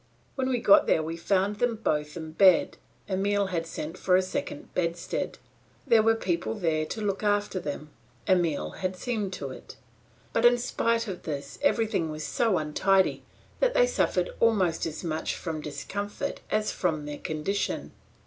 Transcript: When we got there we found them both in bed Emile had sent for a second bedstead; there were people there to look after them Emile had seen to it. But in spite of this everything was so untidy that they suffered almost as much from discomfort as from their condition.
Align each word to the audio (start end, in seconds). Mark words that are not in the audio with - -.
When 0.33 0.49
we 0.49 0.57
got 0.57 0.87
there 0.87 1.03
we 1.03 1.15
found 1.15 1.57
them 1.57 1.75
both 1.75 2.17
in 2.17 2.31
bed 2.31 2.77
Emile 3.07 3.49
had 3.53 3.67
sent 3.67 3.99
for 3.99 4.15
a 4.15 4.23
second 4.23 4.73
bedstead; 4.73 5.37
there 5.85 6.01
were 6.01 6.15
people 6.15 6.55
there 6.55 6.87
to 6.87 7.01
look 7.01 7.21
after 7.21 7.59
them 7.59 7.91
Emile 8.27 8.71
had 8.71 8.95
seen 8.97 9.29
to 9.29 9.51
it. 9.51 9.75
But 10.33 10.43
in 10.43 10.57
spite 10.57 11.07
of 11.07 11.21
this 11.21 11.59
everything 11.61 12.09
was 12.09 12.23
so 12.23 12.57
untidy 12.57 13.21
that 13.59 13.75
they 13.75 13.85
suffered 13.85 14.31
almost 14.39 14.87
as 14.87 15.03
much 15.03 15.35
from 15.35 15.61
discomfort 15.61 16.41
as 16.49 16.71
from 16.71 17.05
their 17.05 17.19
condition. 17.19 17.91